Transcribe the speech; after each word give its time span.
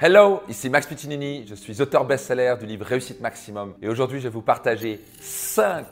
Hello, 0.00 0.42
ici 0.48 0.70
Max 0.70 0.86
Puccinini, 0.86 1.44
je 1.44 1.56
suis 1.56 1.82
auteur 1.82 2.04
best-seller 2.04 2.54
du 2.60 2.66
livre 2.66 2.86
Réussite 2.86 3.20
Maximum. 3.20 3.74
Et 3.82 3.88
aujourd'hui 3.88 4.20
je 4.20 4.28
vais 4.28 4.32
vous 4.32 4.42
partager 4.42 5.00
5 5.20 5.86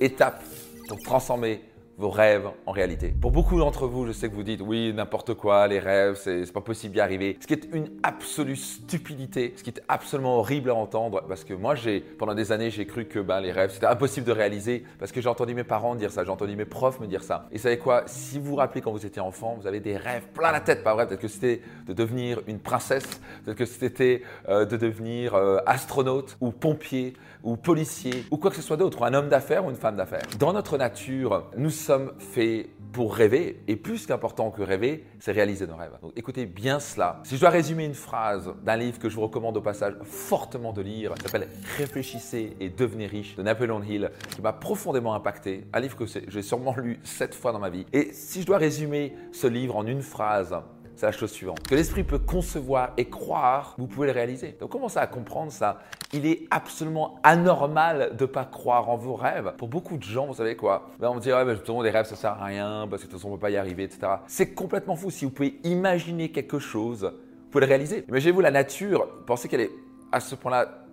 étapes 0.00 0.44
pour 0.86 1.00
transformer 1.00 1.60
vos 1.98 2.10
rêves 2.10 2.48
en 2.64 2.70
réalité. 2.70 3.12
Pour 3.20 3.32
beaucoup 3.32 3.58
d'entre 3.58 3.88
vous, 3.88 4.06
je 4.06 4.12
sais 4.12 4.28
que 4.28 4.34
vous 4.34 4.44
dites 4.44 4.60
oui, 4.62 4.92
n'importe 4.94 5.34
quoi, 5.34 5.66
les 5.66 5.80
rêves, 5.80 6.14
c'est 6.16 6.50
pas 6.52 6.60
possible 6.60 6.94
d'y 6.94 7.00
arriver. 7.00 7.36
Ce 7.40 7.46
qui 7.46 7.54
est 7.54 7.68
une 7.72 7.90
absolue 8.04 8.56
stupidité, 8.56 9.52
ce 9.56 9.64
qui 9.64 9.70
est 9.70 9.82
absolument 9.88 10.38
horrible 10.38 10.70
à 10.70 10.74
entendre 10.74 11.24
parce 11.28 11.42
que 11.42 11.54
moi, 11.54 11.74
j'ai 11.74 12.00
pendant 12.00 12.34
des 12.34 12.52
années, 12.52 12.70
j'ai 12.70 12.86
cru 12.86 13.06
que 13.06 13.18
ben, 13.18 13.40
les 13.40 13.50
rêves, 13.50 13.72
c'était 13.72 13.86
impossible 13.86 14.26
de 14.26 14.32
réaliser 14.32 14.84
parce 15.00 15.10
que 15.10 15.20
j'ai 15.20 15.28
entendu 15.28 15.54
mes 15.54 15.64
parents 15.64 15.96
dire 15.96 16.12
ça, 16.12 16.24
j'ai 16.24 16.30
entendu 16.30 16.54
mes 16.54 16.64
profs 16.64 17.00
me 17.00 17.06
dire 17.08 17.24
ça. 17.24 17.48
Et 17.50 17.58
savez 17.58 17.78
quoi? 17.78 18.04
Si 18.06 18.38
vous 18.38 18.50
vous 18.50 18.56
rappelez 18.56 18.80
quand 18.80 18.92
vous 18.92 19.04
étiez 19.04 19.20
enfant, 19.20 19.56
vous 19.60 19.66
avez 19.66 19.80
des 19.80 19.96
rêves 19.96 20.28
plein 20.32 20.52
la 20.52 20.60
tête, 20.60 20.84
pas 20.84 20.94
vrai? 20.94 21.08
Peut-être 21.08 21.20
que 21.20 21.28
c'était 21.28 21.62
de 21.86 21.92
devenir 21.92 22.40
une 22.46 22.60
princesse, 22.60 23.20
peut-être 23.44 23.58
que 23.58 23.64
c'était 23.64 24.22
euh, 24.48 24.64
de 24.64 24.76
devenir 24.76 25.34
euh, 25.34 25.58
astronaute 25.66 26.36
ou 26.40 26.52
pompier 26.52 27.14
ou 27.42 27.56
policier 27.56 28.24
ou 28.30 28.36
quoi 28.36 28.50
que 28.50 28.56
ce 28.56 28.62
soit 28.62 28.76
d'autre, 28.76 29.02
un 29.02 29.14
homme 29.14 29.28
d'affaires 29.28 29.64
ou 29.64 29.70
une 29.70 29.76
femme 29.76 29.96
d'affaires. 29.96 30.22
Dans 30.38 30.52
notre 30.52 30.76
nature, 30.76 31.50
nous 31.56 31.70
sommes 31.70 31.87
faits 32.18 32.68
pour 32.92 33.14
rêver, 33.14 33.60
et 33.68 33.76
plus 33.76 34.06
qu'important 34.06 34.50
que 34.50 34.62
rêver, 34.62 35.04
c'est 35.20 35.32
réaliser 35.32 35.66
nos 35.66 35.76
rêves. 35.76 35.98
Écoutez 36.16 36.46
bien 36.46 36.80
cela. 36.80 37.20
Si 37.24 37.36
je 37.36 37.40
dois 37.40 37.50
résumer 37.50 37.84
une 37.84 37.94
phrase 37.94 38.52
d'un 38.64 38.76
livre 38.76 38.98
que 38.98 39.08
je 39.08 39.14
vous 39.14 39.22
recommande 39.22 39.56
au 39.56 39.60
passage 39.60 39.94
fortement 40.04 40.72
de 40.72 40.82
lire, 40.82 41.12
il 41.16 41.22
s'appelle 41.22 41.48
Réfléchissez 41.76 42.56
et 42.60 42.70
devenez 42.70 43.06
riche 43.06 43.36
de 43.36 43.42
Napoleon 43.42 43.82
Hill, 43.82 44.10
qui 44.30 44.42
m'a 44.42 44.52
profondément 44.52 45.14
impacté, 45.14 45.66
un 45.72 45.80
livre 45.80 45.96
que 45.96 46.06
j'ai 46.06 46.42
sûrement 46.42 46.74
lu 46.76 46.98
sept 47.04 47.34
fois 47.34 47.52
dans 47.52 47.58
ma 47.58 47.70
vie. 47.70 47.86
Et 47.92 48.12
si 48.12 48.40
je 48.42 48.46
dois 48.46 48.58
résumer 48.58 49.14
ce 49.32 49.46
livre 49.46 49.76
en 49.76 49.86
une 49.86 50.02
phrase, 50.02 50.56
c'est 50.98 51.06
la 51.06 51.12
chose 51.12 51.30
suivante. 51.30 51.60
Que 51.62 51.76
l'esprit 51.76 52.02
peut 52.02 52.18
concevoir 52.18 52.90
et 52.96 53.04
croire, 53.04 53.76
vous 53.78 53.86
pouvez 53.86 54.08
le 54.08 54.12
réaliser. 54.12 54.56
Donc 54.58 54.70
commencez 54.70 54.98
à 54.98 55.06
comprendre 55.06 55.52
ça? 55.52 55.78
Il 56.12 56.26
est 56.26 56.48
absolument 56.50 57.20
anormal 57.22 58.16
de 58.16 58.24
ne 58.24 58.26
pas 58.26 58.44
croire 58.44 58.90
en 58.90 58.96
vos 58.96 59.14
rêves. 59.14 59.54
Pour 59.58 59.68
beaucoup 59.68 59.96
de 59.96 60.02
gens, 60.02 60.26
vous 60.26 60.34
savez 60.34 60.56
quoi? 60.56 60.88
Ben, 60.98 61.08
On 61.08 61.14
me 61.14 61.20
dit, 61.20 61.32
ouais, 61.32 61.44
mais 61.44 61.54
justement, 61.54 61.84
des 61.84 61.90
rêves, 61.90 62.06
ça 62.06 62.16
sert 62.16 62.32
à 62.32 62.44
rien, 62.46 62.88
parce 62.90 63.02
que 63.02 63.06
de 63.06 63.12
toute 63.12 63.20
façon, 63.20 63.28
on 63.28 63.32
ne 63.32 63.36
peut 63.36 63.42
pas 63.42 63.50
y 63.50 63.56
arriver, 63.56 63.84
etc. 63.84 64.00
C'est 64.26 64.54
complètement 64.54 64.96
fou. 64.96 65.10
Si 65.10 65.24
vous 65.24 65.30
pouvez 65.30 65.60
imaginer 65.62 66.32
quelque 66.32 66.58
chose, 66.58 67.04
vous 67.04 67.50
pouvez 67.52 67.64
le 67.64 67.68
réaliser. 67.68 68.04
Imaginez-vous 68.08 68.40
la 68.40 68.50
nature, 68.50 69.06
pensez 69.24 69.48
qu'elle 69.48 69.60
est 69.60 69.70
à 70.10 70.18
ce 70.18 70.34
point-là 70.34 70.87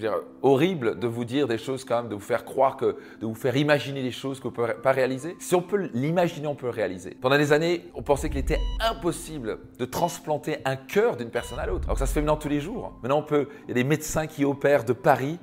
dire, 0.00 0.14
horrible 0.42 0.98
de 0.98 1.06
vous 1.06 1.24
dire 1.24 1.48
des 1.48 1.58
choses 1.58 1.84
quand 1.84 2.02
même, 2.02 2.08
de 2.08 2.14
vous 2.14 2.20
faire 2.20 2.44
croire 2.44 2.76
que, 2.76 2.96
de 3.20 3.26
vous 3.26 3.34
faire 3.34 3.56
imaginer 3.56 4.02
des 4.02 4.10
choses 4.10 4.38
que 4.38 4.44
vous 4.44 4.50
ne 4.50 4.54
pouvez 4.54 4.74
pas 4.74 4.92
réaliser. 4.92 5.36
Si 5.38 5.54
on 5.54 5.62
peut 5.62 5.90
l'imaginer, 5.94 6.46
on 6.46 6.54
peut 6.54 6.66
le 6.66 6.72
réaliser. 6.72 7.16
Pendant 7.20 7.38
des 7.38 7.52
années, 7.52 7.90
on 7.94 8.02
pensait 8.02 8.28
qu'il 8.28 8.38
était 8.38 8.60
impossible 8.80 9.58
de 9.78 9.84
transplanter 9.84 10.58
un 10.64 10.76
cœur 10.76 11.16
d'une 11.16 11.30
personne 11.30 11.58
à 11.58 11.66
l'autre. 11.66 11.84
Alors 11.84 11.98
ça 11.98 12.06
se 12.06 12.12
fait 12.12 12.20
maintenant 12.20 12.36
tous 12.36 12.48
les 12.48 12.60
jours. 12.60 12.98
Maintenant, 13.02 13.18
on 13.18 13.24
peut, 13.24 13.48
il 13.64 13.68
y 13.68 13.70
a 13.72 13.74
des 13.74 13.84
médecins 13.84 14.26
qui 14.26 14.44
opèrent 14.44 14.84
de 14.84 14.92
Paris 14.92 15.38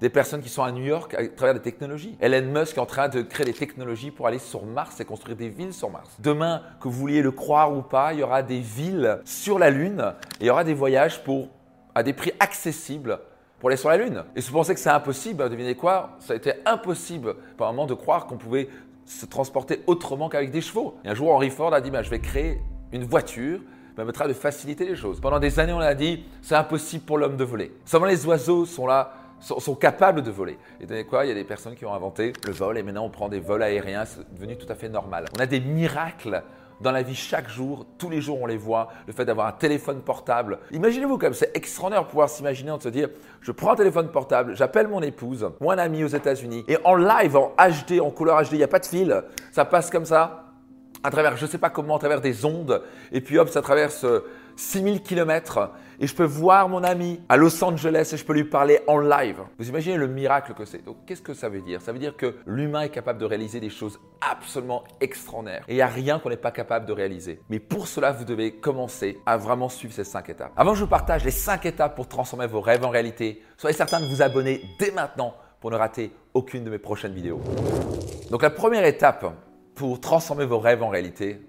des 0.00 0.10
personnes 0.10 0.42
qui 0.42 0.48
sont 0.48 0.62
à 0.62 0.70
New 0.70 0.84
York 0.84 1.14
à 1.14 1.26
travers 1.26 1.54
des 1.54 1.60
technologies. 1.60 2.16
Elon 2.20 2.46
Musk 2.46 2.76
est 2.76 2.80
en 2.80 2.86
train 2.86 3.08
de 3.08 3.22
créer 3.22 3.46
des 3.46 3.52
technologies 3.52 4.10
pour 4.10 4.26
aller 4.26 4.38
sur 4.38 4.64
Mars 4.64 5.00
et 5.00 5.04
construire 5.04 5.36
des 5.36 5.48
villes 5.48 5.72
sur 5.72 5.90
Mars. 5.90 6.08
Demain, 6.20 6.62
que 6.80 6.88
vous 6.88 6.94
vouliez 6.94 7.22
le 7.22 7.32
croire 7.32 7.76
ou 7.76 7.82
pas, 7.82 8.12
il 8.12 8.20
y 8.20 8.22
aura 8.22 8.42
des 8.42 8.60
villes 8.60 9.20
sur 9.24 9.58
la 9.58 9.70
Lune 9.70 10.14
et 10.40 10.44
il 10.44 10.46
y 10.46 10.50
aura 10.50 10.64
des 10.64 10.74
voyages 10.74 11.22
pour, 11.24 11.48
à 11.94 12.02
des 12.02 12.12
prix 12.12 12.32
accessibles 12.38 13.18
pour 13.58 13.68
aller 13.68 13.76
sur 13.76 13.88
la 13.88 13.96
Lune. 13.96 14.24
Et 14.36 14.40
si 14.40 14.50
vous 14.50 14.58
pensez 14.58 14.74
que 14.74 14.80
c'est 14.80 14.90
impossible, 14.90 15.48
devinez 15.48 15.74
quoi 15.74 16.16
Ça 16.20 16.32
a 16.32 16.36
été 16.36 16.52
impossible 16.64 17.34
par 17.56 17.68
un 17.68 17.72
moment 17.72 17.86
de 17.86 17.94
croire 17.94 18.26
qu'on 18.26 18.36
pouvait 18.36 18.68
se 19.04 19.26
transporter 19.26 19.82
autrement 19.86 20.28
qu'avec 20.28 20.50
des 20.50 20.60
chevaux. 20.60 20.96
Et 21.04 21.08
un 21.08 21.14
jour, 21.14 21.30
Henry 21.30 21.50
Ford 21.50 21.72
a 21.74 21.80
dit 21.80 21.90
bah, 21.90 22.02
Je 22.02 22.10
vais 22.10 22.20
créer 22.20 22.60
une 22.92 23.04
voiture 23.04 23.60
permettra 23.98 24.28
de 24.28 24.32
faciliter 24.32 24.86
les 24.86 24.94
choses. 24.94 25.20
Pendant 25.20 25.40
des 25.40 25.58
années, 25.58 25.72
on 25.72 25.80
a 25.80 25.94
dit 25.94 26.24
C'est 26.40 26.54
impossible 26.54 27.04
pour 27.04 27.18
l'homme 27.18 27.36
de 27.36 27.42
voler. 27.42 27.72
Seulement 27.84 28.06
les 28.06 28.24
oiseaux 28.26 28.64
sont 28.64 28.86
là 28.86 29.12
sont, 29.40 29.74
capables 29.74 30.22
de 30.22 30.30
voler. 30.30 30.56
Et 30.80 30.86
devinez 30.86 31.04
quoi 31.04 31.24
Il 31.24 31.28
y 31.28 31.32
a 31.32 31.34
des 31.34 31.44
personnes 31.44 31.74
qui 31.74 31.84
ont 31.84 31.92
inventé 31.92 32.32
le 32.46 32.52
vol 32.52 32.78
et 32.78 32.82
maintenant 32.84 33.04
on 33.04 33.10
prend 33.10 33.28
des 33.28 33.40
vols 33.40 33.62
aériens, 33.62 34.04
c'est 34.04 34.32
devenu 34.34 34.56
tout 34.56 34.66
à 34.68 34.76
fait 34.76 34.88
normal. 34.88 35.24
On 35.36 35.40
a 35.40 35.46
des 35.46 35.60
miracles 35.60 36.42
dans 36.80 36.92
la 36.92 37.02
vie 37.02 37.14
chaque 37.14 37.48
jour, 37.48 37.86
tous 37.98 38.10
les 38.10 38.20
jours 38.20 38.40
on 38.40 38.46
les 38.46 38.56
voit, 38.56 38.88
le 39.06 39.12
fait 39.12 39.24
d'avoir 39.24 39.46
un 39.46 39.52
téléphone 39.52 40.00
portable. 40.00 40.58
Imaginez-vous 40.72 41.18
comme 41.18 41.34
c'est 41.34 41.56
extraordinaire 41.56 42.04
de 42.04 42.08
pouvoir 42.08 42.28
s'imaginer 42.28 42.76
de 42.76 42.82
se 42.82 42.88
dire, 42.88 43.08
je 43.40 43.52
prends 43.52 43.72
un 43.72 43.76
téléphone 43.76 44.08
portable, 44.10 44.56
j'appelle 44.56 44.88
mon 44.88 45.02
épouse 45.02 45.48
ou 45.60 45.70
un 45.70 45.78
ami 45.78 46.04
aux 46.04 46.08
États-Unis 46.08 46.64
et 46.68 46.78
en 46.84 46.94
live, 46.94 47.36
en 47.36 47.52
HD, 47.58 48.00
en 48.00 48.10
couleur 48.10 48.42
HD, 48.42 48.52
il 48.52 48.58
n'y 48.58 48.64
a 48.64 48.68
pas 48.68 48.78
de 48.78 48.86
fil, 48.86 49.22
ça 49.52 49.64
passe 49.64 49.90
comme 49.90 50.04
ça, 50.04 50.44
à 51.02 51.10
travers, 51.10 51.36
je 51.36 51.44
ne 51.44 51.50
sais 51.50 51.58
pas 51.58 51.70
comment, 51.70 51.96
à 51.96 51.98
travers 51.98 52.20
des 52.20 52.44
ondes, 52.44 52.82
et 53.12 53.20
puis 53.20 53.38
hop, 53.38 53.48
ça 53.48 53.62
traverse 53.62 54.04
6000 54.58 55.02
km 55.02 55.70
et 56.00 56.06
je 56.06 56.14
peux 56.14 56.24
voir 56.24 56.68
mon 56.68 56.82
ami 56.82 57.20
à 57.28 57.36
Los 57.36 57.62
Angeles 57.62 58.10
et 58.12 58.16
je 58.16 58.24
peux 58.24 58.32
lui 58.32 58.44
parler 58.44 58.80
en 58.88 58.98
live. 58.98 59.40
Vous 59.58 59.68
imaginez 59.68 59.96
le 59.96 60.08
miracle 60.08 60.52
que 60.54 60.64
c'est. 60.64 60.84
Donc 60.84 60.96
qu'est-ce 61.06 61.22
que 61.22 61.32
ça 61.32 61.48
veut 61.48 61.60
dire? 61.60 61.80
Ça 61.80 61.92
veut 61.92 61.98
dire 62.00 62.16
que 62.16 62.34
l'humain 62.44 62.82
est 62.82 62.88
capable 62.88 63.20
de 63.20 63.24
réaliser 63.24 63.60
des 63.60 63.70
choses 63.70 64.00
absolument 64.20 64.82
extraordinaires. 65.00 65.64
Et 65.68 65.74
il 65.74 65.76
n'y 65.76 65.82
a 65.82 65.86
rien 65.86 66.18
qu'on 66.18 66.28
n'est 66.28 66.36
pas 66.36 66.50
capable 66.50 66.86
de 66.86 66.92
réaliser. 66.92 67.40
Mais 67.48 67.60
pour 67.60 67.86
cela, 67.86 68.10
vous 68.10 68.24
devez 68.24 68.52
commencer 68.52 69.18
à 69.26 69.36
vraiment 69.36 69.68
suivre 69.68 69.94
ces 69.94 70.04
cinq 70.04 70.28
étapes. 70.28 70.52
Avant 70.56 70.72
que 70.72 70.78
je 70.78 70.84
vous 70.84 70.90
partage 70.90 71.24
les 71.24 71.30
cinq 71.30 71.64
étapes 71.64 71.94
pour 71.94 72.08
transformer 72.08 72.48
vos 72.48 72.60
rêves 72.60 72.84
en 72.84 72.90
réalité, 72.90 73.42
soyez 73.56 73.76
certain 73.76 74.00
de 74.00 74.06
vous 74.06 74.22
abonner 74.22 74.62
dès 74.80 74.90
maintenant 74.90 75.34
pour 75.60 75.70
ne 75.70 75.76
rater 75.76 76.12
aucune 76.34 76.64
de 76.64 76.70
mes 76.70 76.78
prochaines 76.78 77.14
vidéos. 77.14 77.40
Donc 78.30 78.42
la 78.42 78.50
première 78.50 78.84
étape 78.84 79.24
pour 79.74 80.00
transformer 80.00 80.44
vos 80.44 80.58
rêves 80.58 80.82
en 80.82 80.88
réalité, 80.88 81.40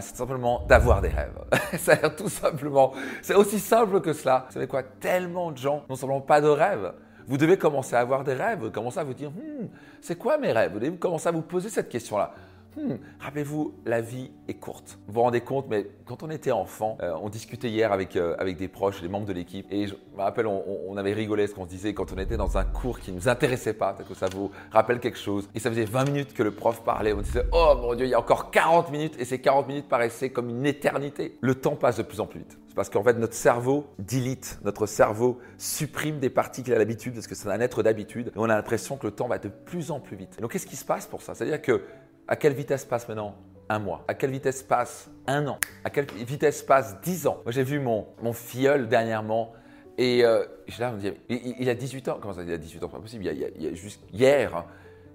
c'est 0.00 0.16
simplement 0.16 0.64
d'avoir 0.68 1.00
des 1.00 1.08
rêves. 1.08 1.38
C'est 1.78 2.16
tout 2.16 2.28
simplement. 2.28 2.92
C'est 3.22 3.34
aussi 3.34 3.58
simple 3.58 4.00
que 4.00 4.12
cela. 4.12 4.44
Vous 4.48 4.54
savez 4.54 4.66
quoi? 4.66 4.82
Tellement 4.82 5.52
de 5.52 5.58
gens 5.58 5.84
n'ont 5.88 5.96
simplement 5.96 6.20
pas 6.20 6.40
de 6.40 6.48
rêves. 6.48 6.92
Vous 7.26 7.36
devez 7.36 7.56
commencer 7.56 7.96
à 7.96 8.00
avoir 8.00 8.22
des 8.24 8.34
rêves, 8.34 8.70
commencer 8.70 9.00
à 9.00 9.04
vous 9.04 9.14
dire, 9.14 9.30
hmm, 9.30 9.66
c'est 10.00 10.16
quoi 10.16 10.38
mes 10.38 10.52
rêves? 10.52 10.72
Vous 10.72 10.78
devez 10.78 10.96
commencer 10.96 11.28
à 11.28 11.32
vous 11.32 11.42
poser 11.42 11.68
cette 11.68 11.88
question-là. 11.88 12.32
Hmm, 12.76 12.96
rappelez-vous, 13.20 13.74
la 13.86 14.02
vie 14.02 14.30
est 14.48 14.54
courte. 14.54 14.98
Vous 15.06 15.14
vous 15.14 15.22
rendez 15.22 15.40
compte, 15.40 15.66
mais 15.70 15.86
quand 16.04 16.22
on 16.22 16.30
était 16.30 16.50
enfant, 16.50 16.98
euh, 17.00 17.14
on 17.22 17.30
discutait 17.30 17.70
hier 17.70 17.90
avec, 17.90 18.16
euh, 18.16 18.36
avec 18.38 18.58
des 18.58 18.68
proches, 18.68 19.00
des 19.00 19.08
membres 19.08 19.24
de 19.24 19.32
l'équipe, 19.32 19.66
et 19.70 19.86
je 19.86 19.94
me 20.14 20.20
rappelle, 20.20 20.46
on, 20.46 20.94
avait 20.98 21.14
rigolé 21.14 21.46
ce 21.46 21.54
qu'on 21.54 21.64
se 21.64 21.70
disait 21.70 21.94
quand 21.94 22.12
on 22.12 22.18
était 22.18 22.36
dans 22.36 22.58
un 22.58 22.64
cours 22.64 23.00
qui 23.00 23.12
ne 23.12 23.16
nous 23.16 23.28
intéressait 23.28 23.72
pas, 23.72 23.94
peut-être 23.94 24.10
que 24.10 24.14
ça 24.14 24.26
vous 24.30 24.50
rappelle 24.70 25.00
quelque 25.00 25.18
chose, 25.18 25.48
et 25.54 25.58
ça 25.58 25.70
faisait 25.70 25.86
20 25.86 26.04
minutes 26.04 26.34
que 26.34 26.42
le 26.42 26.50
prof 26.50 26.82
parlait, 26.84 27.14
on 27.14 27.22
disait, 27.22 27.44
oh 27.52 27.74
mon 27.80 27.94
Dieu, 27.94 28.06
il 28.06 28.10
y 28.10 28.14
a 28.14 28.20
encore 28.20 28.50
40 28.50 28.90
minutes, 28.90 29.14
et 29.18 29.24
ces 29.24 29.38
40 29.38 29.68
minutes 29.68 29.88
paraissaient 29.88 30.30
comme 30.30 30.50
une 30.50 30.66
éternité. 30.66 31.38
Le 31.40 31.54
temps 31.54 31.76
passe 31.76 31.96
de 31.96 32.02
plus 32.02 32.20
en 32.20 32.26
plus 32.26 32.40
vite. 32.40 32.58
C'est 32.68 32.74
parce 32.74 32.90
qu'en 32.90 33.02
fait, 33.02 33.14
notre 33.14 33.34
cerveau 33.34 33.86
dilite, 33.98 34.58
notre 34.64 34.84
cerveau 34.84 35.38
supprime 35.56 36.18
des 36.18 36.30
parties 36.30 36.62
qu'il 36.62 36.74
a 36.74 36.78
l'habitude, 36.78 37.14
parce 37.14 37.26
que 37.26 37.34
c'est 37.34 37.48
un 37.48 37.60
être 37.60 37.82
d'habitude, 37.82 38.28
et 38.28 38.38
on 38.38 38.44
a 38.44 38.54
l'impression 38.54 38.98
que 38.98 39.06
le 39.06 39.12
temps 39.12 39.28
va 39.28 39.38
de 39.38 39.48
plus 39.48 39.90
en 39.90 40.00
plus 40.00 40.16
vite. 40.16 40.38
donc, 40.40 40.52
qu'est-ce 40.52 40.66
qui 40.66 40.76
se 40.76 40.84
passe 40.84 41.06
pour 41.06 41.22
ça? 41.22 41.34
C'est-à-dire 41.34 41.62
que 41.62 41.82
à 42.28 42.36
quelle 42.36 42.54
vitesse 42.54 42.84
passe 42.84 43.08
maintenant 43.08 43.34
un 43.68 43.78
mois? 43.78 44.04
À 44.08 44.14
quelle 44.14 44.30
vitesse 44.30 44.62
passe 44.62 45.10
un 45.26 45.46
an? 45.46 45.58
À 45.84 45.90
quelle 45.90 46.06
vitesse 46.06 46.62
passe 46.62 47.00
dix 47.00 47.26
ans? 47.26 47.40
Moi, 47.44 47.52
j'ai 47.52 47.64
vu 47.64 47.80
mon, 47.80 48.06
mon 48.22 48.32
filleul 48.32 48.88
dernièrement 48.88 49.52
et 49.98 50.24
euh, 50.24 50.44
là, 50.78 50.92
on 50.94 50.96
dit, 50.96 51.12
il, 51.28 51.68
a 51.68 51.74
18 51.74 52.08
ans. 52.08 52.18
Comment 52.20 52.34
ça, 52.34 52.42
il 52.42 52.52
a 52.52 52.58
18 52.58 52.82
ans? 52.84 52.88
Pas 52.88 52.98
possible. 52.98 53.24
Il 53.24 53.38
y, 53.38 53.44
a, 53.44 53.48
il 53.54 53.62
y 53.62 53.68
a, 53.68 53.74
juste 53.74 54.02
hier, 54.12 54.64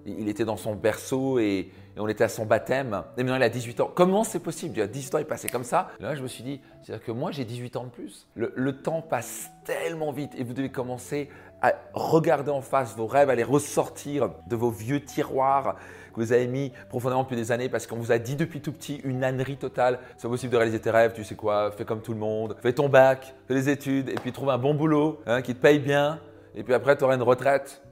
il 0.04 0.28
était 0.28 0.44
dans 0.44 0.56
son 0.56 0.74
berceau 0.74 1.38
et, 1.38 1.70
on 1.96 2.08
était 2.08 2.24
à 2.24 2.28
son 2.28 2.46
baptême. 2.46 3.02
Et 3.16 3.22
maintenant, 3.22 3.36
il 3.36 3.42
a 3.42 3.48
18 3.48 3.80
ans. 3.80 3.90
Comment 3.94 4.24
c'est 4.24 4.40
possible? 4.40 4.78
Il 4.78 4.82
a 4.82 4.86
18 4.86 5.14
ans, 5.14 5.18
il 5.18 5.26
passait 5.26 5.48
comme 5.48 5.62
ça. 5.62 5.90
là, 6.00 6.14
je 6.14 6.22
me 6.22 6.26
suis 6.26 6.42
dit, 6.42 6.60
c'est-à-dire 6.82 7.04
que 7.04 7.12
moi, 7.12 7.30
j'ai 7.30 7.44
18 7.44 7.76
ans 7.76 7.84
de 7.84 7.90
plus. 7.90 8.26
Le, 8.34 8.52
le, 8.56 8.78
temps 8.78 9.02
passe 9.02 9.50
tellement 9.64 10.10
vite 10.10 10.32
et 10.36 10.42
vous 10.42 10.54
devez 10.54 10.70
commencer 10.70 11.28
à 11.60 11.74
regarder 11.92 12.50
en 12.50 12.62
face 12.62 12.96
vos 12.96 13.06
rêves, 13.06 13.28
à 13.28 13.34
les 13.34 13.44
ressortir 13.44 14.30
de 14.48 14.56
vos 14.56 14.70
vieux 14.70 15.04
tiroirs 15.04 15.76
que 16.12 16.20
vous 16.20 16.32
avez 16.32 16.46
mis 16.46 16.72
profondément 16.88 17.22
depuis 17.22 17.36
des 17.36 17.52
années 17.52 17.68
parce 17.68 17.86
qu'on 17.86 17.96
vous 17.96 18.12
a 18.12 18.18
dit 18.18 18.36
depuis 18.36 18.60
tout 18.60 18.72
petit 18.72 19.00
une 19.04 19.24
ânerie 19.24 19.56
totale. 19.56 19.98
C'est 20.16 20.28
possible 20.28 20.52
de 20.52 20.56
réaliser 20.56 20.80
tes 20.80 20.90
rêves, 20.90 21.12
tu 21.14 21.24
sais 21.24 21.34
quoi, 21.34 21.72
fais 21.72 21.84
comme 21.84 22.02
tout 22.02 22.12
le 22.12 22.18
monde, 22.18 22.56
fais 22.62 22.72
ton 22.72 22.88
bac, 22.88 23.34
fais 23.48 23.54
des 23.54 23.68
études 23.68 24.08
et 24.08 24.14
puis 24.14 24.32
trouve 24.32 24.50
un 24.50 24.58
bon 24.58 24.74
boulot 24.74 25.20
hein, 25.26 25.42
qui 25.42 25.54
te 25.54 25.60
paye 25.60 25.78
bien 25.78 26.20
et 26.54 26.62
puis 26.62 26.74
après 26.74 26.96
tu 26.96 27.04
auras 27.04 27.14
une 27.14 27.22
retraite 27.22 27.82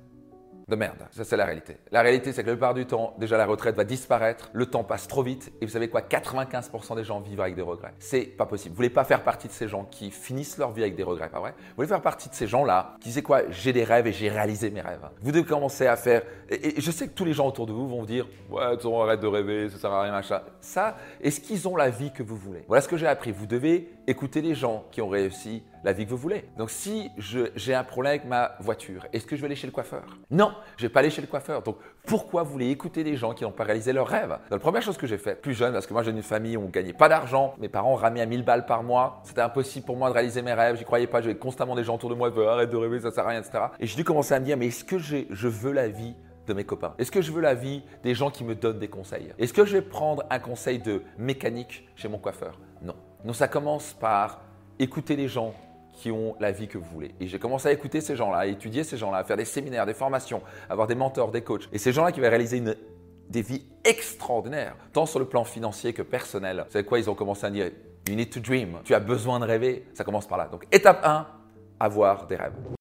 de 0.70 0.76
merde. 0.76 1.06
Ça, 1.10 1.24
c'est 1.24 1.36
la 1.36 1.44
réalité. 1.44 1.76
La 1.90 2.02
réalité, 2.02 2.32
c'est 2.32 2.42
que 2.42 2.48
la 2.48 2.54
plupart 2.54 2.74
du 2.74 2.86
temps, 2.86 3.14
déjà, 3.18 3.36
la 3.36 3.46
retraite 3.46 3.76
va 3.76 3.84
disparaître, 3.84 4.50
le 4.52 4.66
temps 4.66 4.84
passe 4.84 5.06
trop 5.08 5.22
vite, 5.22 5.52
et 5.60 5.66
vous 5.66 5.72
savez 5.72 5.88
quoi 5.88 6.00
95% 6.00 6.96
des 6.96 7.04
gens 7.04 7.20
vivent 7.20 7.40
avec 7.40 7.54
des 7.54 7.62
regrets. 7.62 7.92
C'est 7.98 8.22
pas 8.22 8.46
possible. 8.46 8.72
Vous 8.72 8.76
voulez 8.76 8.90
pas 8.90 9.04
faire 9.04 9.22
partie 9.22 9.48
de 9.48 9.52
ces 9.52 9.68
gens 9.68 9.84
qui 9.84 10.10
finissent 10.10 10.56
leur 10.58 10.72
vie 10.72 10.82
avec 10.82 10.96
des 10.96 11.02
regrets, 11.02 11.28
pas 11.28 11.40
vrai? 11.40 11.54
Vous 11.58 11.76
voulez 11.76 11.88
faire 11.88 12.00
partie 12.00 12.28
de 12.28 12.34
ces 12.34 12.46
gens-là 12.46 12.94
qui 13.00 13.10
disent 13.10 13.22
quoi 13.22 13.42
J'ai 13.50 13.72
des 13.72 13.84
rêves 13.84 14.06
et 14.06 14.12
j'ai 14.12 14.30
réalisé 14.30 14.70
mes 14.70 14.80
rêves. 14.80 15.06
Vous 15.20 15.32
devez 15.32 15.44
commencer 15.44 15.86
à 15.86 15.96
faire. 15.96 16.22
Et, 16.48 16.80
je 16.80 16.90
sais 16.90 17.08
que 17.08 17.14
tous 17.14 17.24
les 17.24 17.32
gens 17.32 17.46
autour 17.46 17.66
de 17.66 17.72
vous 17.72 17.88
vont 17.88 18.00
vous 18.00 18.06
dire 18.06 18.26
Ouais, 18.48 18.76
tu 18.78 18.86
arrête 18.86 19.20
de 19.20 19.26
rêver, 19.26 19.68
ça 19.68 19.78
sert 19.78 19.92
à 19.92 20.02
rien, 20.02 20.12
machin. 20.12 20.40
Ça, 20.60 20.96
est-ce 21.20 21.40
qu'ils 21.40 21.66
ont 21.68 21.76
la 21.76 21.90
vie 21.90 22.12
que 22.12 22.22
vous 22.22 22.36
voulez? 22.36 22.64
Voilà 22.68 22.80
ce 22.80 22.88
que 22.88 22.96
j'ai 22.96 23.06
appris. 23.06 23.32
Vous 23.32 23.46
devez 23.46 23.90
écouter 24.06 24.40
les 24.40 24.54
gens 24.54 24.84
qui 24.90 25.02
ont 25.02 25.08
réussi 25.08 25.62
la 25.84 25.92
vie 25.92 26.04
que 26.04 26.10
vous 26.10 26.16
voulez. 26.16 26.44
Donc 26.58 26.70
si 26.70 27.10
j'ai 27.18 27.74
un 27.74 27.84
problème 27.84 28.10
avec 28.10 28.24
ma 28.24 28.52
voiture, 28.60 29.06
est-ce 29.12 29.26
que 29.26 29.36
je 29.36 29.40
vais 29.40 29.46
aller 29.46 29.56
chez 29.56 29.66
le 29.66 29.72
coiffeur? 29.72 30.04
Non, 30.30 30.52
je 30.76 30.86
vais 30.86 30.92
pas 30.92 31.00
aller 31.00 31.10
chez 31.10 31.20
le 31.20 31.26
coiffeur. 31.26 31.62
Donc 31.62 31.76
pourquoi 32.06 32.42
vous 32.42 32.52
voulez 32.52 32.70
écouter 32.70 33.04
des 33.04 33.16
gens 33.16 33.34
qui 33.34 33.44
n'ont 33.44 33.52
pas 33.52 33.64
réalisé 33.64 33.92
leurs 33.92 34.06
rêves? 34.06 34.38
La 34.50 34.58
première 34.58 34.82
chose 34.82 34.96
que 34.96 35.06
j'ai 35.06 35.18
fait, 35.18 35.34
plus 35.34 35.54
jeune, 35.54 35.72
parce 35.72 35.86
que 35.86 35.92
moi 35.92 36.02
j'ai 36.02 36.10
une 36.10 36.22
famille 36.22 36.56
où 36.56 36.62
on 36.62 36.68
gagnait 36.68 36.92
pas 36.92 37.08
d'argent, 37.08 37.54
mes 37.58 37.68
parents 37.68 37.94
ramaient 37.94 38.20
à 38.20 38.26
1000 38.26 38.44
balles 38.44 38.66
par 38.66 38.82
mois, 38.82 39.20
c'était 39.24 39.42
impossible 39.42 39.86
pour 39.86 39.96
moi 39.96 40.08
de 40.08 40.14
réaliser 40.14 40.42
mes 40.42 40.54
rêves, 40.54 40.76
j'y 40.76 40.84
croyais 40.84 41.06
pas, 41.06 41.20
j'avais 41.20 41.36
constamment 41.36 41.74
des 41.74 41.84
gens 41.84 41.94
autour 41.94 42.10
de 42.10 42.14
moi, 42.14 42.30
arrête 42.50 42.70
de 42.70 42.76
rêver, 42.76 43.00
ça 43.00 43.10
sert 43.10 43.26
à 43.26 43.30
rien, 43.30 43.40
etc. 43.40 43.64
Et 43.78 43.86
j'ai 43.86 43.96
dû 43.96 44.04
commencer 44.04 44.34
à 44.34 44.40
me 44.40 44.44
dire, 44.44 44.56
mais 44.56 44.66
est-ce 44.68 44.84
que 44.84 44.98
je 44.98 45.48
veux 45.48 45.72
la 45.72 45.88
vie 45.88 46.14
de 46.46 46.54
mes 46.54 46.64
copains? 46.64 46.94
Est-ce 46.98 47.10
que 47.10 47.20
je 47.22 47.30
veux 47.32 47.40
la 47.40 47.54
vie 47.54 47.82
des 48.02 48.14
gens 48.14 48.30
qui 48.30 48.44
me 48.44 48.54
donnent 48.54 48.78
des 48.78 48.88
conseils? 48.88 49.32
Est-ce 49.38 49.52
que 49.52 49.64
je 49.64 49.74
vais 49.74 49.82
prendre 49.82 50.24
un 50.30 50.38
conseil 50.38 50.78
de 50.78 51.02
mécanique 51.18 51.88
chez 51.96 52.08
mon 52.08 52.18
coiffeur? 52.18 52.58
Non. 52.82 52.96
Non, 53.24 53.32
ça 53.32 53.48
commence 53.48 53.92
par 53.92 54.40
écouter 54.78 55.14
les 55.14 55.28
gens 55.28 55.54
qui 55.92 56.10
ont 56.10 56.36
la 56.40 56.52
vie 56.52 56.68
que 56.68 56.78
vous 56.78 56.88
voulez. 56.92 57.14
Et 57.20 57.26
j'ai 57.26 57.38
commencé 57.38 57.68
à 57.68 57.72
écouter 57.72 58.00
ces 58.00 58.16
gens-là, 58.16 58.38
à 58.38 58.46
étudier 58.46 58.84
ces 58.84 58.96
gens-là, 58.96 59.18
à 59.18 59.24
faire 59.24 59.36
des 59.36 59.44
séminaires, 59.44 59.86
des 59.86 59.94
formations, 59.94 60.42
avoir 60.68 60.86
des 60.86 60.94
mentors, 60.94 61.30
des 61.30 61.42
coachs. 61.42 61.68
Et 61.72 61.78
ces 61.78 61.92
gens-là 61.92 62.12
qui 62.12 62.20
vont 62.20 62.28
réaliser 62.28 62.62
des 63.28 63.42
vies 63.42 63.66
extraordinaires, 63.84 64.76
tant 64.92 65.06
sur 65.06 65.18
le 65.18 65.24
plan 65.24 65.44
financier 65.44 65.92
que 65.92 66.02
personnel. 66.02 66.64
Vous 66.66 66.72
savez 66.72 66.84
quoi 66.84 66.98
Ils 66.98 67.10
ont 67.10 67.14
commencé 67.14 67.46
à 67.46 67.50
dire 67.50 67.70
You 68.08 68.14
need 68.14 68.30
to 68.30 68.40
dream. 68.40 68.78
Tu 68.84 68.94
as 68.94 69.00
besoin 69.00 69.38
de 69.40 69.44
rêver. 69.44 69.86
Ça 69.94 70.04
commence 70.04 70.26
par 70.26 70.38
là. 70.38 70.48
Donc, 70.48 70.66
étape 70.72 71.04
1, 71.04 71.26
avoir 71.78 72.26
des 72.26 72.36
rêves. 72.36 72.54